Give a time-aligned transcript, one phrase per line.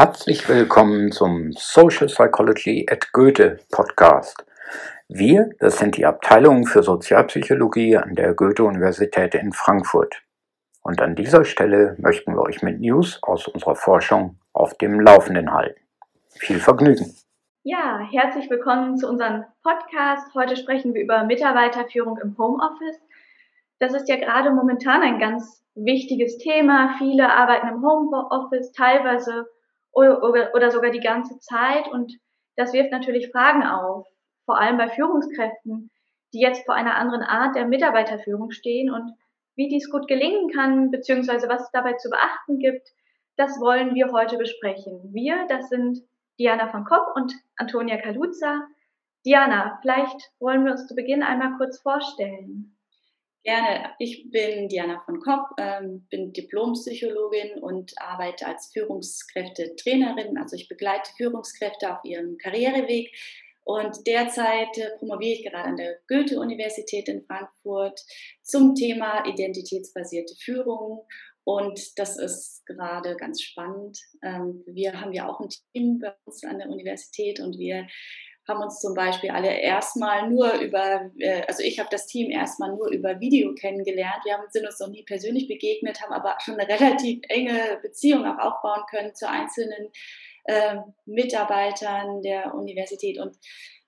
[0.00, 4.46] Herzlich willkommen zum Social Psychology at Goethe Podcast.
[5.08, 10.22] Wir, das sind die Abteilungen für Sozialpsychologie an der Goethe-Universität in Frankfurt.
[10.82, 15.52] Und an dieser Stelle möchten wir euch mit News aus unserer Forschung auf dem Laufenden
[15.52, 15.80] halten.
[16.28, 17.16] Viel Vergnügen!
[17.64, 20.32] Ja, herzlich willkommen zu unserem Podcast.
[20.36, 23.00] Heute sprechen wir über Mitarbeiterführung im Homeoffice.
[23.80, 26.94] Das ist ja gerade momentan ein ganz wichtiges Thema.
[26.98, 29.48] Viele arbeiten im Homeoffice, teilweise
[29.92, 31.88] oder, oder sogar die ganze Zeit.
[31.88, 32.18] Und
[32.56, 34.06] das wirft natürlich Fragen auf,
[34.44, 35.90] vor allem bei Führungskräften,
[36.32, 39.14] die jetzt vor einer anderen Art der Mitarbeiterführung stehen und
[39.56, 42.88] wie dies gut gelingen kann, beziehungsweise was es dabei zu beachten gibt,
[43.36, 45.12] das wollen wir heute besprechen.
[45.12, 46.00] Wir, das sind
[46.38, 48.62] Diana von Kopp und Antonia Kaluza.
[49.26, 52.77] Diana, vielleicht wollen wir uns zu Beginn einmal kurz vorstellen.
[53.44, 53.94] Gerne.
[53.98, 60.36] Ich bin Diana von Kopp, ähm, bin Diplompsychologin und arbeite als Führungskräftetrainerin.
[60.38, 63.10] Also ich begleite Führungskräfte auf ihrem Karriereweg.
[63.64, 68.00] Und derzeit äh, promoviere ich gerade an der Goethe-Universität in Frankfurt
[68.42, 71.06] zum Thema identitätsbasierte Führung.
[71.44, 73.98] Und das ist gerade ganz spannend.
[74.22, 77.86] Ähm, wir haben ja auch ein Team bei uns an der Universität und wir
[78.48, 82.74] haben uns zum Beispiel alle erstmal nur über, äh, also ich habe das Team erstmal
[82.74, 84.24] nur über Video kennengelernt.
[84.24, 88.24] Wir haben, sind uns noch nie persönlich begegnet, haben aber schon eine relativ enge Beziehung
[88.24, 89.90] auch aufbauen können zu einzelnen
[90.44, 93.18] äh, Mitarbeitern der Universität.
[93.20, 93.36] Und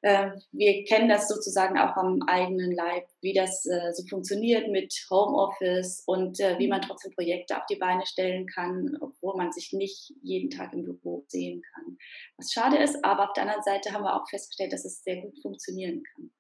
[0.03, 6.03] wir kennen das sozusagen auch am eigenen Leib, wie das äh, so funktioniert mit Homeoffice
[6.07, 10.15] und äh, wie man trotzdem Projekte auf die Beine stellen kann, obwohl man sich nicht
[10.23, 11.99] jeden Tag im Büro sehen kann.
[12.39, 15.21] Was schade ist, aber auf der anderen Seite haben wir auch festgestellt, dass es sehr
[15.21, 16.31] gut funktionieren kann.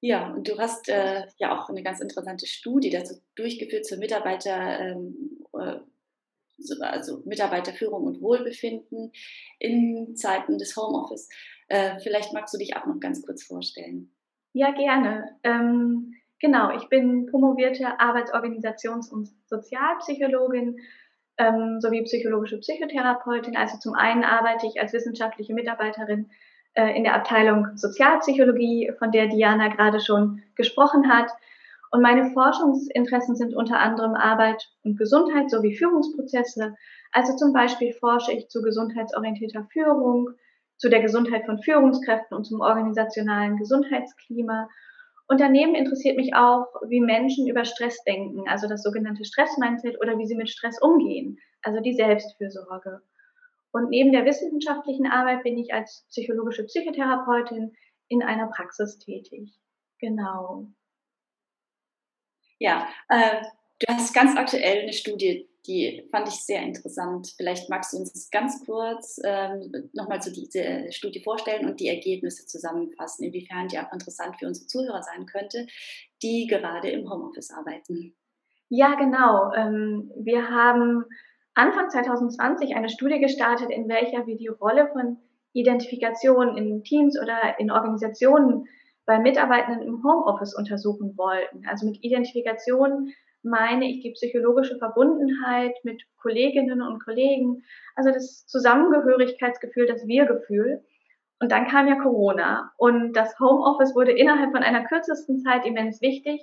[0.00, 4.78] Ja, und du hast äh, ja auch eine ganz interessante Studie dazu durchgeführt zur Mitarbeiter.
[4.78, 5.80] Ähm, äh,
[6.80, 9.12] also Mitarbeiterführung und Wohlbefinden
[9.58, 11.28] in Zeiten des Homeoffice.
[11.68, 14.10] Äh, vielleicht magst du dich auch noch ganz kurz vorstellen.
[14.52, 15.36] Ja, gerne.
[15.42, 20.78] Ähm, genau, ich bin promovierte Arbeitsorganisations- und Sozialpsychologin
[21.38, 23.56] ähm, sowie psychologische Psychotherapeutin.
[23.56, 26.30] Also zum einen arbeite ich als wissenschaftliche Mitarbeiterin
[26.74, 31.30] äh, in der Abteilung Sozialpsychologie, von der Diana gerade schon gesprochen hat.
[31.90, 36.74] Und meine Forschungsinteressen sind unter anderem Arbeit und Gesundheit sowie Führungsprozesse.
[37.12, 40.30] Also zum Beispiel forsche ich zu gesundheitsorientierter Führung,
[40.76, 44.68] zu der Gesundheit von Führungskräften und zum organisationalen Gesundheitsklima.
[45.28, 50.18] Und daneben interessiert mich auch, wie Menschen über Stress denken, also das sogenannte Stressmindset oder
[50.18, 53.00] wie sie mit Stress umgehen, also die Selbstfürsorge.
[53.72, 57.74] Und neben der wissenschaftlichen Arbeit bin ich als psychologische Psychotherapeutin
[58.08, 59.52] in einer Praxis tätig.
[59.98, 60.68] Genau.
[62.58, 63.42] Ja, äh,
[63.80, 67.34] du hast ganz aktuell eine Studie, die fand ich sehr interessant.
[67.36, 72.46] Vielleicht magst du uns ganz kurz ähm, nochmal so diese Studie vorstellen und die Ergebnisse
[72.46, 75.66] zusammenfassen, inwiefern die auch interessant für unsere Zuhörer sein könnte,
[76.22, 78.14] die gerade im Homeoffice arbeiten.
[78.68, 79.52] Ja, genau.
[79.54, 81.04] Ähm, wir haben
[81.54, 85.18] Anfang 2020 eine Studie gestartet, in welcher wir die Rolle von
[85.52, 88.66] Identifikation in Teams oder in Organisationen
[89.06, 91.64] bei Mitarbeitenden im Homeoffice untersuchen wollten.
[91.66, 93.12] Also mit Identifikation
[93.46, 97.62] meine ich die psychologische Verbundenheit mit Kolleginnen und Kollegen,
[97.94, 100.84] also das Zusammengehörigkeitsgefühl, das Wir-Gefühl.
[101.38, 106.00] Und dann kam ja Corona und das Homeoffice wurde innerhalb von einer kürzesten Zeit immens
[106.00, 106.40] wichtig.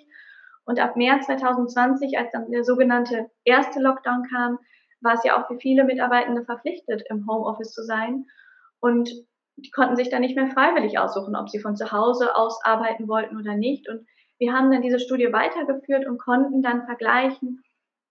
[0.66, 4.60] Und ab März 2020, als dann der sogenannte erste Lockdown kam,
[5.02, 8.26] war es ja auch für viele Mitarbeitende verpflichtet, im Homeoffice zu sein.
[8.80, 9.10] Und
[9.58, 13.08] die konnten sich dann nicht mehr freiwillig aussuchen, ob sie von zu Hause aus arbeiten
[13.08, 13.90] wollten oder nicht.
[13.90, 14.08] Und
[14.44, 17.64] wir haben dann diese Studie weitergeführt und konnten dann vergleichen,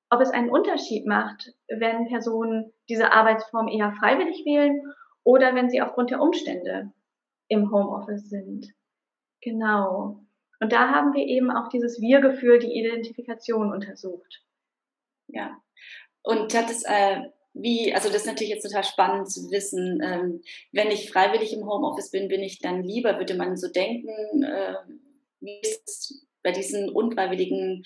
[0.08, 4.80] ob es einen Unterschied macht, wenn Personen diese Arbeitsform eher freiwillig wählen
[5.24, 6.90] oder wenn sie aufgrund der Umstände
[7.48, 8.72] im Homeoffice sind.
[9.42, 10.24] Genau.
[10.58, 14.42] Und da haben wir eben auch dieses Wir-Gefühl, die Identifikation untersucht.
[15.28, 15.58] Ja.
[16.22, 17.20] Und hat es äh,
[17.52, 20.40] wie, also das ist natürlich jetzt total spannend zu wissen, ähm,
[20.72, 24.76] wenn ich freiwillig im Homeoffice bin, bin ich dann lieber, würde man so denken, äh,
[25.42, 27.84] wie ist es bei diesen unfreiwilligen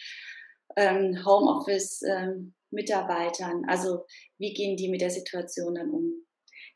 [0.77, 3.63] ähm, Homeoffice-Mitarbeitern?
[3.63, 4.05] Ähm, also
[4.39, 6.13] wie gehen die mit der Situation dann um?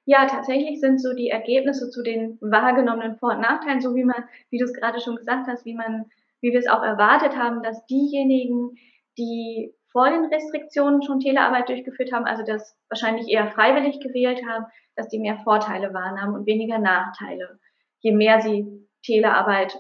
[0.07, 4.25] Ja, tatsächlich sind so die Ergebnisse zu den wahrgenommenen Vor- und Nachteilen, so wie man,
[4.51, 6.07] wie du es gerade schon gesagt hast, wie man,
[6.41, 8.75] wie wir es auch erwartet haben, dass diejenigen,
[9.19, 14.67] die vor den Restriktionen schon Telearbeit durchgeführt haben, also das wahrscheinlich eher freiwillig gewählt haben,
[14.97, 17.59] dass die mehr Vorteile wahrnahmen und weniger Nachteile,
[18.01, 19.77] je mehr sie Telearbeit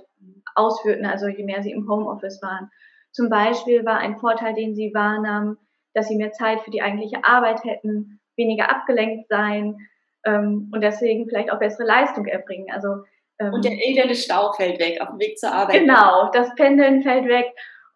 [0.54, 2.70] ausführten, also je mehr sie im Homeoffice waren.
[3.12, 5.58] Zum Beispiel war ein Vorteil, den sie wahrnahmen,
[5.94, 9.76] dass sie mehr Zeit für die eigentliche Arbeit hätten, weniger abgelenkt sein
[10.24, 12.70] ähm, und deswegen vielleicht auch bessere Leistung erbringen.
[12.72, 13.04] Also
[13.38, 15.80] ähm, und der elende Stau fällt weg auf dem Weg zur Arbeit.
[15.80, 17.46] Genau, das Pendeln fällt weg.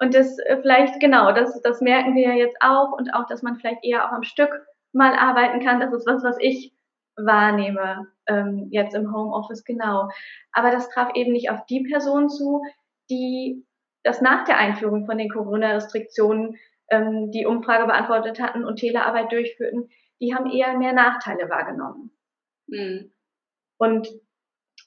[0.00, 3.42] Und das äh, vielleicht, genau, das, das merken wir ja jetzt auch und auch, dass
[3.42, 4.50] man vielleicht eher auch am Stück
[4.92, 5.80] mal arbeiten kann.
[5.80, 6.72] Das ist was, was ich
[7.16, 10.08] wahrnehme ähm, jetzt im Homeoffice, genau.
[10.52, 12.62] Aber das traf eben nicht auf die Personen zu,
[13.10, 13.64] die
[14.02, 16.56] das nach der Einführung von den Corona-Restriktionen
[16.90, 19.88] ähm, die Umfrage beantwortet hatten und Telearbeit durchführten.
[20.20, 22.10] Die haben eher mehr Nachteile wahrgenommen.
[22.66, 23.12] Mhm.
[23.78, 24.08] Und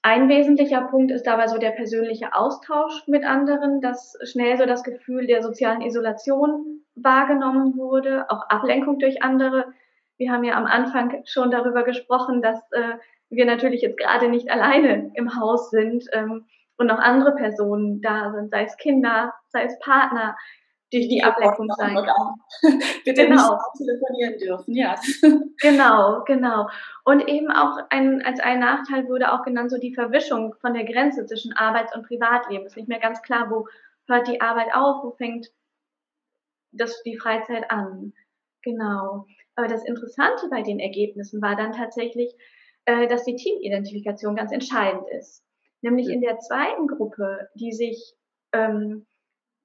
[0.03, 4.83] ein wesentlicher Punkt ist dabei so der persönliche Austausch mit anderen, dass schnell so das
[4.83, 9.73] Gefühl der sozialen Isolation wahrgenommen wurde, auch Ablenkung durch andere.
[10.17, 12.95] Wir haben ja am Anfang schon darüber gesprochen, dass äh,
[13.29, 16.45] wir natürlich jetzt gerade nicht alleine im Haus sind ähm,
[16.77, 20.35] und noch andere Personen da sind, sei es Kinder, sei es Partner,
[20.91, 22.35] durch die Ablenkung sein kann.
[23.05, 23.51] Bitte genau.
[23.51, 24.95] nicht telefonieren dürfen, ja.
[25.61, 26.69] genau, genau.
[27.03, 30.85] Und eben auch ein, als ein Nachteil wurde auch genannt, so die Verwischung von der
[30.85, 32.65] Grenze zwischen Arbeits- und Privatleben.
[32.65, 33.67] Es ist nicht mehr ganz klar, wo
[34.07, 35.47] hört die Arbeit auf, wo fängt
[36.71, 38.13] das, die Freizeit an.
[38.61, 39.25] Genau.
[39.57, 42.33] Aber das Interessante bei den Ergebnissen war dann tatsächlich,
[42.85, 45.43] äh, dass die Teamidentifikation ganz entscheidend ist.
[45.81, 48.15] Nämlich in der zweiten Gruppe, die sich
[48.53, 49.05] ähm,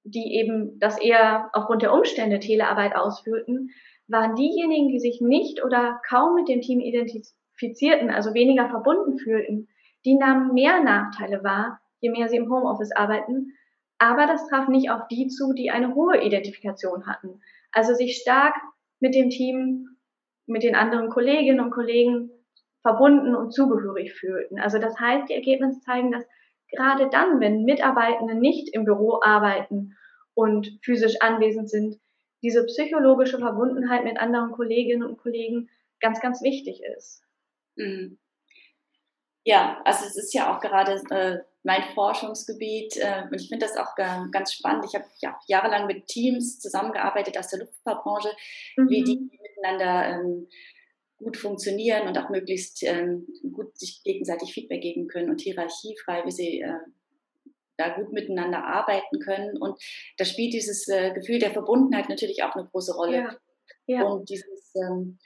[0.04, 3.70] die eben das eher aufgrund der Umstände Telearbeit ausführten,
[4.08, 9.68] waren diejenigen, die sich nicht oder kaum mit dem Team identifizierten, also weniger verbunden fühlten,
[10.04, 13.52] die nahmen mehr Nachteile wahr, je mehr sie im Homeoffice arbeiten.
[13.98, 17.40] Aber das traf nicht auf die zu, die eine hohe Identifikation hatten.
[17.70, 18.54] Also sich stark
[19.02, 19.88] mit dem Team,
[20.46, 22.30] mit den anderen Kolleginnen und Kollegen
[22.82, 24.60] verbunden und zugehörig fühlten.
[24.60, 26.24] Also das heißt, die Ergebnisse zeigen, dass
[26.70, 29.96] gerade dann, wenn Mitarbeitende nicht im Büro arbeiten
[30.34, 32.00] und physisch anwesend sind,
[32.42, 35.68] diese psychologische Verbundenheit mit anderen Kolleginnen und Kollegen
[36.00, 37.24] ganz, ganz wichtig ist.
[37.76, 38.18] Mhm.
[39.44, 43.76] Ja, also es ist ja auch gerade äh, mein Forschungsgebiet äh, und ich finde das
[43.76, 44.84] auch ganz spannend.
[44.88, 48.30] Ich habe ja jahrelang mit Teams zusammengearbeitet aus der Luftfahrtbranche,
[48.76, 48.88] mhm.
[48.88, 50.48] wie die miteinander ähm,
[51.18, 56.32] gut funktionieren und auch möglichst ähm, gut sich gegenseitig Feedback geben können und hierarchiefrei, wie
[56.32, 56.78] sie äh,
[57.76, 59.56] da gut miteinander arbeiten können.
[59.56, 59.80] Und
[60.18, 63.16] da spielt dieses äh, Gefühl der Verbundenheit natürlich auch eine große Rolle.
[63.16, 63.36] Ja.
[63.86, 64.02] Ja.
[64.04, 65.18] Und dieses ähm,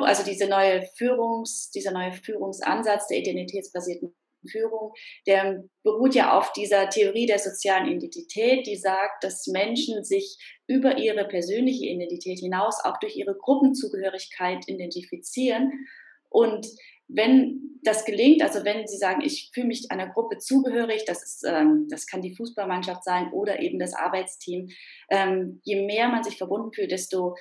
[0.00, 4.14] also diese neue Führungs, dieser neue Führungsansatz der identitätsbasierten
[4.48, 4.92] Führung,
[5.26, 10.98] der beruht ja auf dieser Theorie der sozialen Identität, die sagt, dass Menschen sich über
[10.98, 15.86] ihre persönliche Identität hinaus auch durch ihre Gruppenzugehörigkeit identifizieren.
[16.28, 16.66] Und
[17.08, 21.44] wenn das gelingt, also wenn Sie sagen, ich fühle mich einer Gruppe zugehörig, das, ist,
[21.46, 24.68] ähm, das kann die Fußballmannschaft sein oder eben das Arbeitsteam,
[25.10, 27.34] ähm, je mehr man sich verbunden fühlt, desto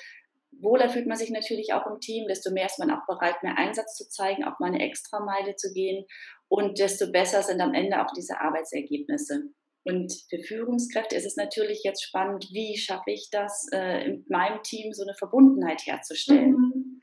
[0.59, 3.57] wohler fühlt man sich natürlich auch im Team, desto mehr ist man auch bereit, mehr
[3.57, 6.05] Einsatz zu zeigen, auch mal eine Extrameile zu gehen
[6.49, 9.49] und desto besser sind am Ende auch diese Arbeitsergebnisse.
[9.83, 14.61] Und für Führungskräfte ist es natürlich jetzt spannend, wie schaffe ich das, äh, in meinem
[14.61, 16.51] Team so eine Verbundenheit herzustellen.
[16.51, 17.01] Mhm.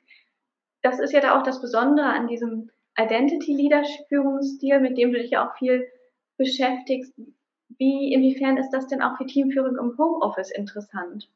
[0.83, 5.19] Das ist ja da auch das Besondere an diesem Identity Leadership Führungsstil, mit dem du
[5.19, 5.87] dich ja auch viel
[6.37, 7.15] beschäftigst.
[7.79, 11.31] Wie, inwiefern ist das denn auch für Teamführung im Homeoffice interessant?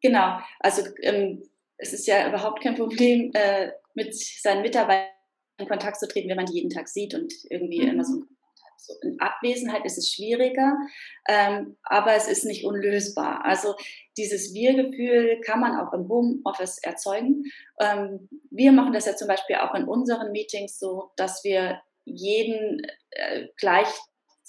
[0.00, 1.42] Genau, also ähm,
[1.76, 5.13] es ist ja überhaupt kein Problem, äh, mit seinen Mitarbeitern
[5.58, 7.88] in Kontakt zu treten, wenn man die jeden Tag sieht und irgendwie mhm.
[7.88, 8.22] immer so
[9.02, 10.76] in Abwesenheit ist es schwieriger,
[11.26, 13.42] ähm, aber es ist nicht unlösbar.
[13.42, 13.74] Also
[14.18, 17.44] dieses Wir-Gefühl kann man auch im Homeoffice erzeugen.
[17.80, 22.82] Ähm, wir machen das ja zum Beispiel auch in unseren Meetings so, dass wir jeden
[23.10, 23.88] äh, gleich,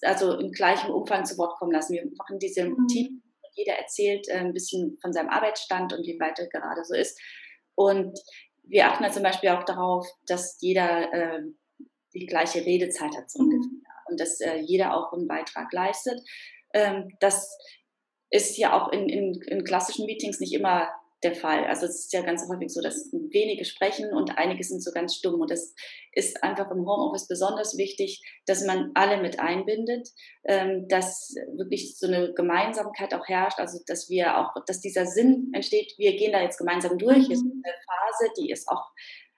[0.02, 1.94] also in gleichem Umfang zu Wort kommen lassen.
[1.94, 2.88] Wir machen diese mhm.
[2.88, 3.22] Team
[3.56, 7.20] jeder erzählt äh, ein bisschen von seinem Arbeitsstand und wie weit er gerade so ist.
[7.76, 8.18] Und
[8.68, 11.42] wir achten ja zum Beispiel auch darauf, dass jeder äh,
[12.14, 13.50] die gleiche Redezeit hat so mhm.
[13.50, 16.22] ungefähr und dass äh, jeder auch einen Beitrag leistet.
[16.74, 17.58] Ähm, das
[18.30, 20.90] ist ja auch in, in, in klassischen Meetings nicht immer
[21.26, 21.66] der Fall.
[21.66, 25.16] Also es ist ja ganz häufig so, dass wenige sprechen und einige sind so ganz
[25.16, 25.42] stumm.
[25.42, 25.74] Und das
[26.14, 30.08] ist einfach im Homeoffice besonders wichtig, dass man alle mit einbindet,
[30.46, 35.50] ähm, dass wirklich so eine Gemeinsamkeit auch herrscht, also dass wir auch, dass dieser Sinn
[35.54, 37.30] entsteht, wir gehen da jetzt gemeinsam durch.
[37.30, 38.92] Ist eine Phase, die ist auch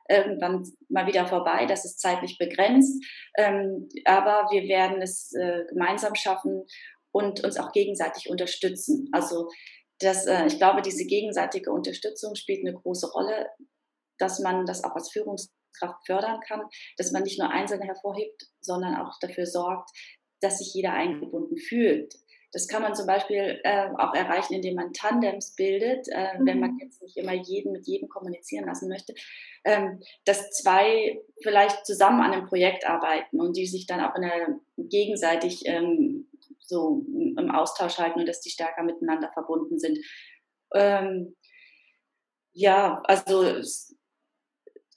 [0.09, 3.03] irgendwann mal wieder vorbei, das ist zeitlich begrenzt,
[3.37, 6.63] ähm, aber wir werden es äh, gemeinsam schaffen
[7.11, 9.09] und uns auch gegenseitig unterstützen.
[9.11, 9.49] Also
[9.99, 13.47] das, äh, ich glaube, diese gegenseitige Unterstützung spielt eine große Rolle,
[14.17, 16.61] dass man das auch als Führungskraft fördern kann,
[16.97, 19.91] dass man nicht nur Einzelne hervorhebt, sondern auch dafür sorgt,
[20.41, 22.13] dass sich jeder eingebunden fühlt.
[22.53, 26.45] Das kann man zum Beispiel äh, auch erreichen, indem man Tandems bildet, äh, mhm.
[26.45, 26.79] wenn man mhm.
[26.81, 29.13] jetzt nicht immer jeden mit jedem kommunizieren lassen möchte,
[29.65, 34.21] ähm, dass zwei vielleicht zusammen an einem Projekt arbeiten und die sich dann auch in
[34.21, 36.16] der, gegenseitig ähm,
[36.67, 39.97] so im Austausch halten und dass die stärker miteinander verbunden sind.
[40.73, 41.35] Ähm,
[42.53, 43.61] ja, also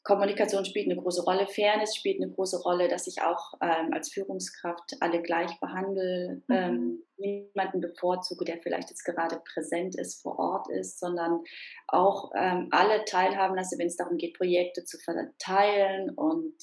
[0.02, 4.10] Kommunikation spielt eine große Rolle, Fairness spielt eine große Rolle, dass ich auch ähm, als
[4.10, 6.54] Führungskraft alle gleich behandle, mhm.
[6.54, 11.42] ähm, niemanden bevorzuge, der vielleicht jetzt gerade präsent ist, vor Ort ist, sondern
[11.86, 16.54] auch ähm, alle teilhaben lasse, wenn es darum geht, Projekte zu verteilen und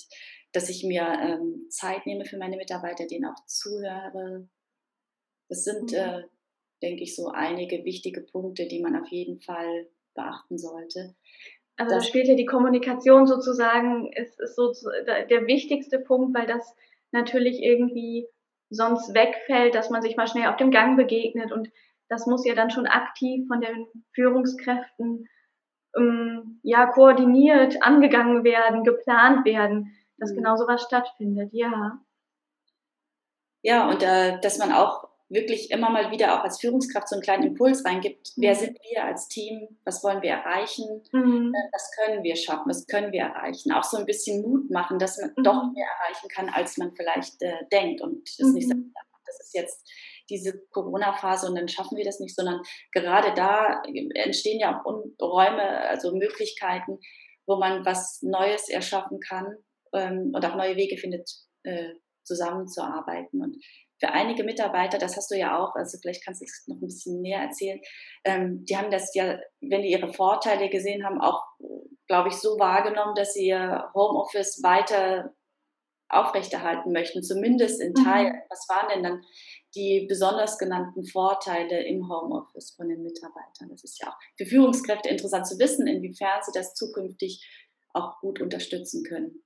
[0.51, 4.49] dass ich mir ähm, Zeit nehme für meine Mitarbeiter, denen auch zuhöre.
[5.49, 5.97] Das sind, mhm.
[5.97, 6.23] äh,
[6.81, 11.15] denke ich, so einige wichtige Punkte, die man auf jeden Fall beachten sollte.
[11.77, 14.73] Also da spielt ja die Kommunikation sozusagen, ist, ist so
[15.05, 16.75] der wichtigste Punkt, weil das
[17.11, 18.27] natürlich irgendwie
[18.69, 21.69] sonst wegfällt, dass man sich mal schnell auf dem Gang begegnet und
[22.09, 25.27] das muss ja dann schon aktiv von den Führungskräften
[25.95, 30.37] ähm, ja koordiniert angegangen werden, geplant werden, dass mhm.
[30.37, 31.99] genau sowas stattfindet, ja.
[33.61, 37.23] Ja, und äh, dass man auch wirklich immer mal wieder auch als Führungskraft so einen
[37.23, 38.31] kleinen Impuls reingibt.
[38.37, 38.59] Wer mhm.
[38.59, 39.67] sind wir als Team?
[39.83, 41.03] Was wollen wir erreichen?
[41.11, 41.53] Mhm.
[41.53, 42.69] Äh, was können wir schaffen?
[42.69, 43.71] Was können wir erreichen?
[43.71, 45.43] Auch so ein bisschen Mut machen, dass man mhm.
[45.43, 48.01] doch mehr erreichen kann, als man vielleicht äh, denkt.
[48.01, 48.53] Und das mhm.
[48.53, 48.79] nicht sagt,
[49.25, 49.89] das ist jetzt
[50.29, 53.81] diese Corona-Phase und dann schaffen wir das nicht, sondern gerade da
[54.15, 54.85] entstehen ja auch
[55.21, 56.99] Räume, also Möglichkeiten,
[57.45, 59.57] wo man was Neues erschaffen kann
[59.93, 61.29] ähm, und auch neue Wege findet,
[61.63, 61.93] äh,
[62.23, 63.41] zusammenzuarbeiten.
[63.41, 63.57] Und
[63.99, 66.87] für einige Mitarbeiter, das hast du ja auch, also vielleicht kannst du es noch ein
[66.87, 67.79] bisschen näher erzählen,
[68.23, 71.41] ähm, die haben das ja, wenn die ihre Vorteile gesehen haben, auch,
[72.07, 75.33] glaube ich, so wahrgenommen, dass sie ihr Homeoffice weiter
[76.09, 78.33] aufrechterhalten möchten, zumindest in Teilen.
[78.33, 78.41] Mhm.
[78.49, 79.21] Was waren denn dann
[79.75, 83.69] die besonders genannten Vorteile im Homeoffice von den Mitarbeitern?
[83.69, 87.45] Das ist ja auch für Führungskräfte interessant zu wissen, inwiefern sie das zukünftig
[87.93, 89.43] auch gut unterstützen können.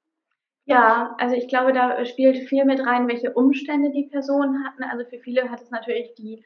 [0.66, 4.84] Ja, also ich glaube, da spielt viel mit rein, welche Umstände die Personen hatten.
[4.84, 6.46] Also für viele hat es natürlich die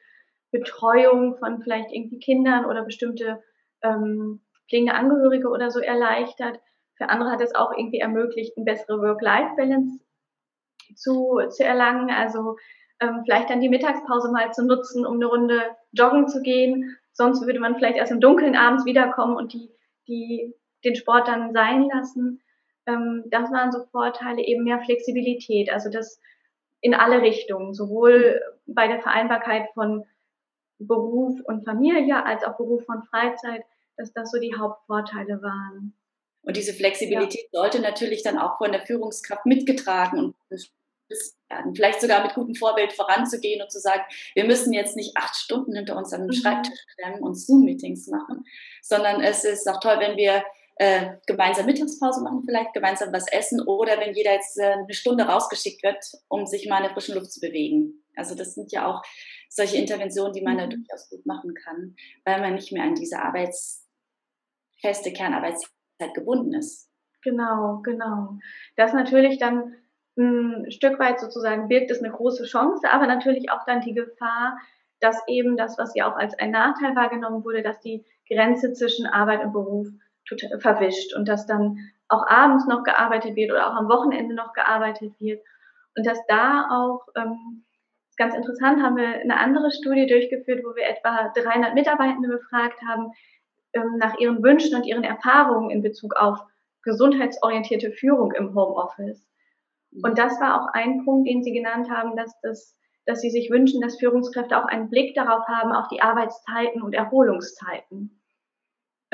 [0.52, 3.44] Betreuung von vielleicht irgendwie Kindern oder bestimmte
[3.84, 6.60] ähm, pflegende Angehörige oder so erleichtert.
[6.98, 10.00] Für andere hat es auch irgendwie ermöglicht, eine bessere Work-Life-Balance
[10.96, 12.10] zu, zu erlangen.
[12.10, 12.56] Also
[13.02, 16.98] ähm, vielleicht dann die Mittagspause mal zu nutzen, um eine Runde joggen zu gehen.
[17.12, 19.70] Sonst würde man vielleicht erst im Dunkeln abends wiederkommen und die,
[20.08, 20.54] die,
[20.86, 22.42] den Sport dann sein lassen
[22.88, 26.20] ähm, das waren so Vorteile, eben mehr Flexibilität, also das
[26.82, 30.06] in alle Richtungen, sowohl bei der Vereinbarkeit von
[30.78, 33.64] Beruf und Familie als auch Beruf und Freizeit,
[33.98, 35.96] dass das so die Hauptvorteile waren.
[36.44, 37.60] Und diese Flexibilität ja.
[37.60, 40.36] sollte natürlich dann auch von der Führungskraft mitgetragen und.
[41.76, 44.02] Vielleicht sogar mit gutem Vorbild voranzugehen und zu sagen,
[44.34, 46.34] wir müssen jetzt nicht acht Stunden hinter uns am mhm.
[46.34, 48.44] Schreibtisch klemmen und Zoom-Meetings machen,
[48.82, 50.44] sondern es ist auch toll, wenn wir
[50.78, 55.24] äh, gemeinsam Mittagspause machen, vielleicht gemeinsam was essen oder wenn jeder jetzt äh, eine Stunde
[55.26, 58.04] rausgeschickt wird, um sich mal in der frischen Luft zu bewegen.
[58.16, 59.02] Also das sind ja auch
[59.50, 60.60] solche Interventionen, die man mhm.
[60.60, 63.88] da durchaus gut machen kann, weil man nicht mehr an diese Arbeits
[64.82, 66.90] feste Kernarbeitszeit gebunden ist.
[67.24, 68.38] Genau, genau.
[68.76, 69.76] Das natürlich dann
[70.18, 74.58] ein Stück weit sozusagen birgt es eine große Chance, aber natürlich auch dann die Gefahr,
[75.00, 79.06] dass eben das, was ja auch als ein Nachteil wahrgenommen wurde, dass die Grenze zwischen
[79.06, 79.88] Arbeit und Beruf
[80.60, 81.78] verwischt und dass dann
[82.08, 85.42] auch abends noch gearbeitet wird oder auch am Wochenende noch gearbeitet wird.
[85.98, 87.66] Und dass da auch, ähm,
[88.18, 93.12] ganz interessant, haben wir eine andere Studie durchgeführt, wo wir etwa 300 Mitarbeitende befragt haben
[93.74, 96.40] ähm, nach ihren Wünschen und ihren Erfahrungen in Bezug auf
[96.84, 99.28] gesundheitsorientierte Führung im Homeoffice.
[100.04, 103.50] Und das war auch ein Punkt, den Sie genannt haben, dass das dass sie sich
[103.52, 108.20] wünschen, dass Führungskräfte auch einen Blick darauf haben, auf die Arbeitszeiten und Erholungszeiten.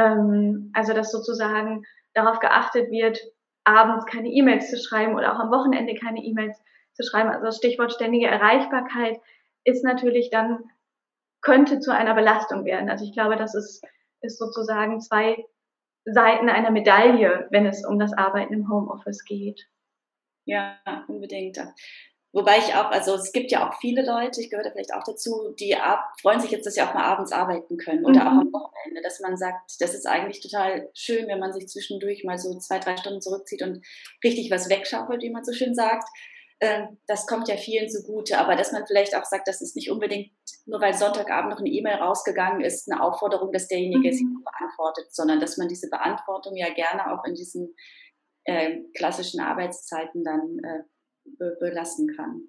[0.02, 3.20] Ähm, also dass sozusagen darauf geachtet wird,
[3.64, 6.62] abends keine E-Mails zu schreiben oder auch am Wochenende keine E-Mails
[6.94, 7.30] zu schreiben.
[7.30, 9.20] Also das Stichwort ständige Erreichbarkeit
[9.64, 10.64] ist natürlich dann,
[11.42, 12.90] könnte zu einer Belastung werden.
[12.90, 13.84] Also ich glaube, das ist,
[14.22, 15.46] ist sozusagen zwei
[16.06, 19.68] Seiten einer Medaille, wenn es um das Arbeiten im Homeoffice geht.
[20.46, 21.60] Ja, unbedingt.
[22.34, 25.04] Wobei ich auch, also es gibt ja auch viele Leute, ich gehöre da vielleicht auch
[25.04, 28.28] dazu, die ab, freuen sich jetzt, dass sie auch mal abends arbeiten können oder mhm.
[28.28, 32.24] auch am Wochenende, dass man sagt, das ist eigentlich total schön, wenn man sich zwischendurch
[32.24, 33.86] mal so zwei, drei Stunden zurückzieht und
[34.24, 36.08] richtig was wegschaufelt, wie man so schön sagt.
[36.62, 39.92] Ähm, das kommt ja vielen zugute, aber dass man vielleicht auch sagt, das ist nicht
[39.92, 40.32] unbedingt,
[40.66, 44.14] nur weil Sonntagabend noch eine E-Mail rausgegangen ist, eine Aufforderung, dass derjenige mhm.
[44.14, 47.76] sie beantwortet, sondern dass man diese Beantwortung ja gerne auch in diesen
[48.46, 50.84] äh, klassischen Arbeitszeiten dann äh,
[51.38, 52.44] be belassen kann.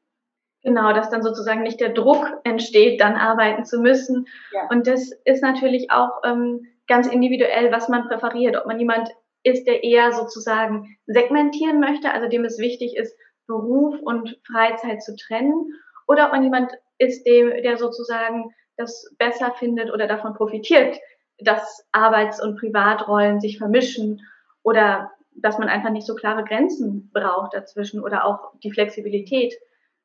[0.63, 4.29] Genau, dass dann sozusagen nicht der Druck entsteht, dann arbeiten zu müssen.
[4.53, 4.69] Ja.
[4.71, 8.57] Und das ist natürlich auch ähm, ganz individuell, was man präferiert.
[8.57, 9.11] Ob man jemand
[9.43, 13.17] ist, der eher sozusagen segmentieren möchte, also dem es wichtig ist,
[13.49, 15.75] Beruf und Freizeit zu trennen,
[16.07, 20.97] oder ob man jemand ist, dem, der sozusagen das besser findet oder davon profitiert,
[21.39, 24.21] dass Arbeits- und Privatrollen sich vermischen
[24.63, 29.55] oder dass man einfach nicht so klare Grenzen braucht dazwischen oder auch die Flexibilität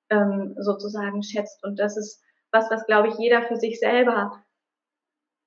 [0.09, 1.63] ähm, sozusagen schätzt.
[1.63, 4.43] Und das ist was, was, glaube ich, jeder für sich selber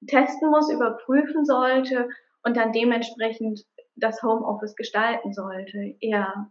[0.07, 2.09] testen muss, überprüfen sollte
[2.43, 3.65] und dann dementsprechend
[3.97, 5.95] das Homeoffice gestalten sollte.
[6.01, 6.51] Ja.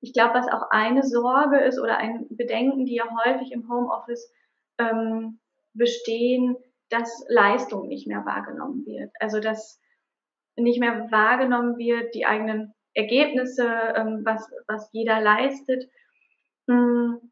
[0.00, 4.32] Ich glaube, was auch eine Sorge ist oder ein Bedenken, die ja häufig im Homeoffice
[4.78, 5.40] ähm,
[5.74, 6.56] bestehen,
[6.88, 9.10] dass Leistung nicht mehr wahrgenommen wird.
[9.20, 9.80] Also dass
[10.58, 15.88] nicht mehr wahrgenommen wird, die eigenen Ergebnisse, ähm, was, was jeder leistet.
[16.68, 17.30] Hm,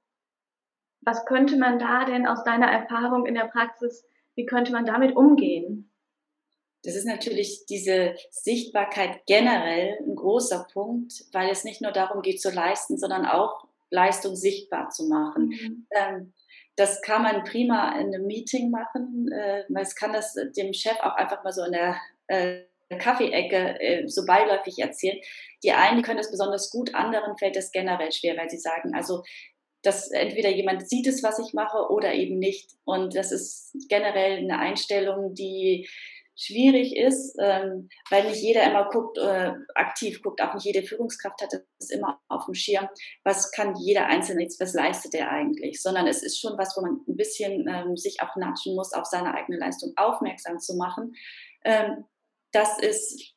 [1.02, 4.04] was könnte man da denn aus deiner Erfahrung in der Praxis,
[4.34, 5.90] wie könnte man damit umgehen?
[6.82, 12.40] Das ist natürlich diese Sichtbarkeit generell ein großer Punkt, weil es nicht nur darum geht
[12.40, 15.48] zu leisten, sondern auch Leistung sichtbar zu machen.
[15.48, 15.86] Mhm.
[15.90, 16.32] Ähm,
[16.76, 19.30] das kann man prima in einem Meeting machen.
[19.32, 21.96] Äh, man kann das dem Chef auch einfach mal so in der
[22.28, 25.18] äh, Kaffeeecke äh, so beiläufig erzählen.
[25.64, 29.22] Die einen können das besonders gut, anderen fällt das generell schwer, weil sie sagen, also
[29.82, 32.72] dass entweder jemand sieht es, was ich mache, oder eben nicht.
[32.84, 35.88] Und das ist generell eine Einstellung, die
[36.36, 41.40] schwierig ist, ähm, weil nicht jeder immer guckt, äh, aktiv guckt, auch nicht jede Führungskraft
[41.40, 42.88] hat das immer auf dem Schirm,
[43.24, 46.82] was kann jeder Einzelne jetzt, was leistet er eigentlich, sondern es ist schon was, wo
[46.82, 51.14] man ein bisschen ähm, sich auch natschen muss, auf seine eigene Leistung aufmerksam zu machen.
[51.64, 52.04] Ähm,
[52.56, 53.34] das ist,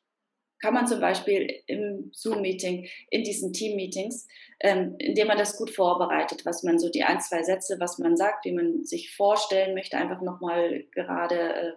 [0.60, 4.26] kann man zum Beispiel im Zoom-Meeting, in diesen Team-Meetings,
[4.60, 8.16] ähm, indem man das gut vorbereitet, was man so die ein, zwei Sätze, was man
[8.16, 11.72] sagt, wie man sich vorstellen möchte, einfach nochmal gerade äh,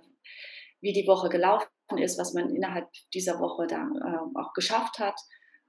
[0.81, 5.19] wie die Woche gelaufen ist, was man innerhalb dieser Woche da äh, auch geschafft hat.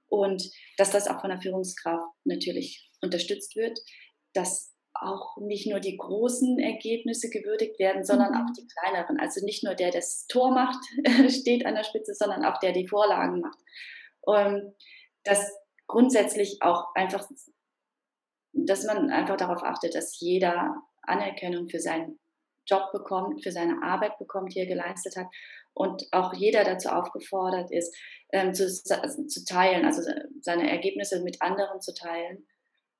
[0.07, 3.79] Und dass das auch von der Führungskraft natürlich unterstützt wird,
[4.33, 8.37] dass auch nicht nur die großen Ergebnisse gewürdigt werden, sondern mhm.
[8.39, 9.19] auch die kleineren.
[9.19, 10.83] Also nicht nur der, der das Tor macht,
[11.31, 13.59] steht an der Spitze, sondern auch der die Vorlagen macht.
[14.21, 14.75] Und
[15.25, 15.53] dass
[15.87, 17.29] grundsätzlich auch einfach,
[18.53, 22.19] dass man einfach darauf achtet, dass jeder Anerkennung für seinen
[22.67, 25.27] Job bekommt, für seine Arbeit bekommt, die er geleistet hat.
[25.75, 27.95] Und auch jeder dazu aufgefordert ist,
[28.33, 30.03] ähm, zu, zu teilen, also
[30.41, 32.47] seine Ergebnisse mit anderen zu teilen.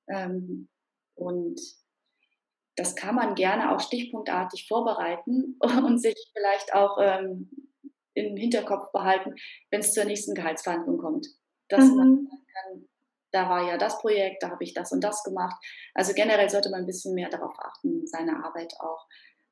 [0.07, 0.67] Ähm,
[1.15, 1.59] und
[2.75, 7.49] das kann man gerne auch stichpunktartig vorbereiten und sich vielleicht auch ähm,
[8.13, 9.35] im Hinterkopf behalten,
[9.71, 11.27] wenn es zur nächsten Gehaltsverhandlung kommt.
[11.69, 11.95] Dass mhm.
[11.95, 12.87] man kann,
[13.31, 15.55] da war ja das Projekt, da habe ich das und das gemacht.
[15.93, 19.07] Also generell sollte man ein bisschen mehr darauf achten, seine Arbeit auch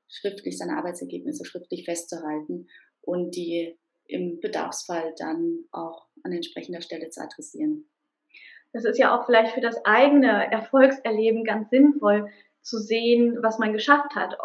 [0.08, 2.68] schriftlich, seine Arbeitsergebnisse schriftlich festzuhalten
[3.02, 7.90] und die im Bedarfsfall dann auch an entsprechender Stelle zu adressieren.
[8.74, 12.32] Das ist ja auch vielleicht für das eigene Erfolgserleben ganz sinnvoll
[12.64, 14.38] zu sehen, was man geschafft hat.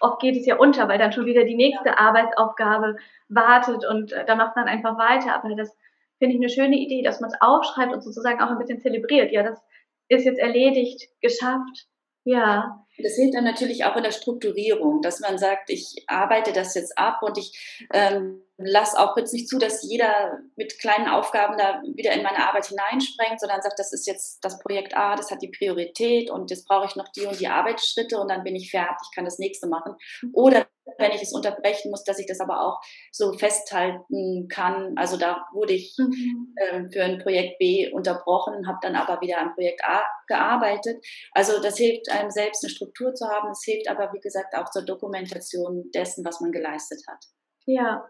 [0.00, 1.98] Oft geht es ja unter, weil dann schon wieder die nächste ja.
[1.98, 2.96] Arbeitsaufgabe
[3.28, 5.34] wartet und äh, dann macht man einfach weiter.
[5.34, 5.76] Aber das
[6.18, 9.32] finde ich eine schöne Idee, dass man es aufschreibt und sozusagen auch ein bisschen zelebriert.
[9.32, 9.60] Ja, das
[10.08, 11.88] ist jetzt erledigt, geschafft.
[12.24, 12.86] Ja.
[12.98, 16.96] Das hilft dann natürlich auch in der Strukturierung, dass man sagt, ich arbeite das jetzt
[16.96, 21.82] ab und ich ähm, lasse auch jetzt nicht zu, dass jeder mit kleinen Aufgaben da
[21.94, 25.42] wieder in meine Arbeit hineinsprengt, sondern sagt, das ist jetzt das Projekt A, das hat
[25.42, 28.70] die Priorität und jetzt brauche ich noch die und die Arbeitsschritte und dann bin ich
[28.70, 29.96] fertig, kann das nächste machen.
[30.32, 30.66] Oder
[30.98, 32.80] wenn ich es unterbrechen muss, dass ich das aber auch
[33.10, 34.92] so festhalten kann.
[34.96, 39.54] Also da wurde ich ähm, für ein Projekt B unterbrochen, habe dann aber wieder am
[39.54, 41.04] Projekt A gearbeitet.
[41.32, 43.50] Also das hilft einem selbst eine Struktur zu haben.
[43.50, 47.24] Es hilft aber, wie gesagt, auch zur Dokumentation dessen, was man geleistet hat.
[47.66, 48.08] Ja,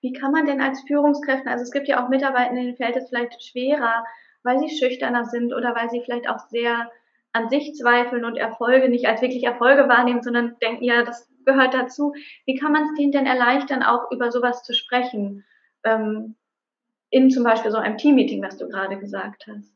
[0.00, 3.08] wie kann man denn als Führungskräfte, also es gibt ja auch Mitarbeiter, denen fällt es
[3.08, 4.04] vielleicht schwerer,
[4.42, 6.90] weil sie schüchterner sind oder weil sie vielleicht auch sehr
[7.32, 11.74] an sich zweifeln und Erfolge nicht als wirklich Erfolge wahrnehmen, sondern denken, ja, das gehört
[11.74, 12.14] dazu.
[12.46, 15.44] Wie kann man es denen denn erleichtern, auch über sowas zu sprechen?
[15.84, 16.36] Ähm,
[17.10, 19.75] in zum Beispiel so einem Teammeeting, was du gerade gesagt hast.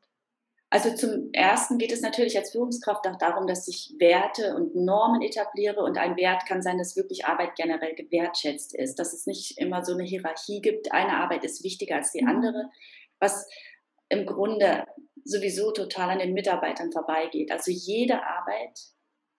[0.73, 5.21] Also zum Ersten geht es natürlich als Führungskraft auch darum, dass ich Werte und Normen
[5.21, 5.83] etabliere.
[5.83, 9.85] Und ein Wert kann sein, dass wirklich Arbeit generell gewertschätzt ist, dass es nicht immer
[9.85, 10.93] so eine Hierarchie gibt.
[10.93, 12.29] Eine Arbeit ist wichtiger als die mhm.
[12.29, 12.71] andere,
[13.19, 13.49] was
[14.09, 14.87] im Grunde
[15.25, 17.51] sowieso total an den Mitarbeitern vorbeigeht.
[17.51, 18.79] Also jede Arbeit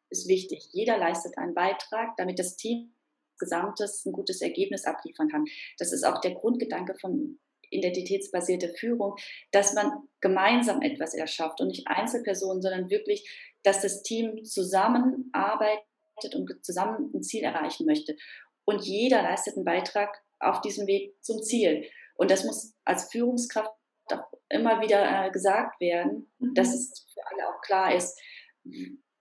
[0.09, 0.67] ist wichtig.
[0.73, 2.93] Jeder leistet einen Beitrag, damit das Team
[3.39, 5.45] Gesamtes ein gutes Ergebnis abliefern kann.
[5.79, 7.39] Das ist auch der Grundgedanke von
[7.71, 9.15] identitätsbasierte Führung,
[9.51, 13.27] dass man gemeinsam etwas erschafft und nicht Einzelpersonen, sondern wirklich
[13.63, 18.15] dass das Team zusammenarbeitet und zusammen ein Ziel erreichen möchte.
[18.65, 21.85] Und jeder leistet einen Beitrag auf diesem Weg zum Ziel.
[22.15, 23.71] Und das muss als Führungskraft
[24.11, 26.53] auch immer wieder äh, gesagt werden, mhm.
[26.53, 28.19] dass es für alle auch klar ist,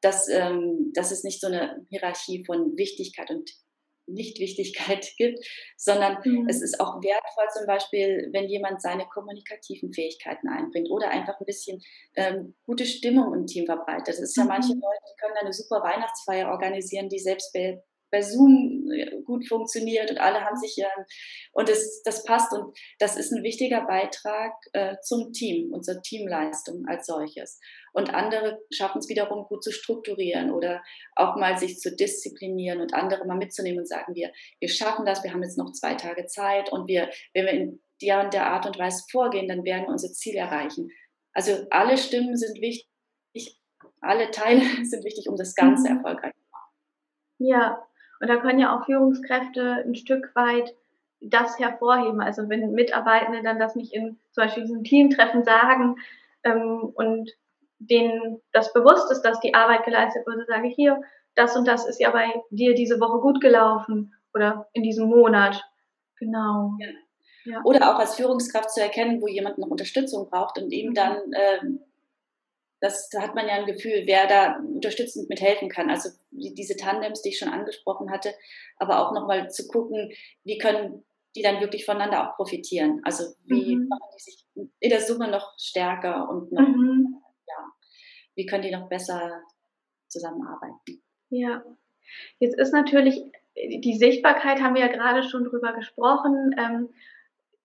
[0.01, 3.51] dass, ähm, dass es nicht so eine Hierarchie von Wichtigkeit und
[4.13, 5.39] Nichtwichtigkeit gibt,
[5.77, 6.47] sondern mhm.
[6.49, 11.47] es ist auch wertvoll zum Beispiel, wenn jemand seine kommunikativen Fähigkeiten einbringt oder einfach ein
[11.47, 11.81] bisschen
[12.17, 14.15] ähm, gute Stimmung im Team verbreitet.
[14.15, 14.81] Es ist ja manche mhm.
[14.81, 18.80] Leute, die können eine super Weihnachtsfeier organisieren, die selbst bei bei Zoom
[19.25, 21.05] gut funktioniert und alle haben sich, äh,
[21.53, 26.03] und das, das passt und das ist ein wichtiger Beitrag äh, zum Team und zur
[26.03, 27.61] Teamleistung als solches.
[27.93, 30.83] Und andere schaffen es wiederum gut zu strukturieren oder
[31.17, 35.25] auch mal sich zu disziplinieren und andere mal mitzunehmen und sagen wir, wir schaffen das,
[35.25, 38.47] wir haben jetzt noch zwei Tage Zeit und wir, wenn wir in der und der
[38.47, 40.91] Art und Weise vorgehen, dann werden wir unser Ziel erreichen.
[41.33, 42.89] Also alle Stimmen sind wichtig,
[44.01, 45.99] alle Teile sind wichtig, um das Ganze mhm.
[45.99, 46.73] erfolgreich zu machen.
[47.39, 47.87] Ja,
[48.21, 50.75] und da können ja auch Führungskräfte ein Stück weit
[51.21, 52.21] das hervorheben.
[52.21, 55.97] Also wenn Mitarbeitende dann das nicht in zum Beispiel diesem Teamtreffen sagen
[56.45, 57.31] ähm, und
[57.79, 61.01] denen das bewusst ist, dass die Arbeit geleistet wurde, sage ich hier,
[61.35, 65.63] das und das ist ja bei dir diese Woche gut gelaufen oder in diesem Monat.
[66.19, 66.75] Genau.
[66.79, 66.89] Ja.
[67.45, 67.63] Ja.
[67.65, 70.95] Oder auch als Führungskraft zu erkennen, wo jemand noch Unterstützung braucht und ihm mhm.
[70.95, 71.61] dann äh,
[72.81, 75.91] das, da hat man ja ein Gefühl, wer da unterstützend mithelfen kann.
[75.91, 78.35] Also diese Tandems, die ich schon angesprochen hatte,
[78.77, 80.11] aber auch nochmal zu gucken,
[80.45, 81.05] wie können
[81.37, 83.03] die dann wirklich voneinander auch profitieren.
[83.05, 83.89] Also wie mhm.
[83.89, 84.47] machen die sich
[84.81, 87.23] in der Summe noch stärker und noch, mhm.
[87.47, 87.65] ja,
[88.35, 89.43] wie können die noch besser
[90.09, 91.03] zusammenarbeiten.
[91.29, 91.63] Ja,
[92.39, 93.23] jetzt ist natürlich
[93.57, 96.55] die Sichtbarkeit, haben wir ja gerade schon drüber gesprochen.
[96.59, 96.89] Ähm,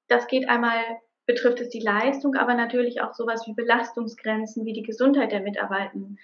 [0.08, 0.84] das geht einmal
[1.26, 6.20] betrifft es die Leistung, aber natürlich auch sowas wie Belastungsgrenzen, wie die Gesundheit der Mitarbeitenden.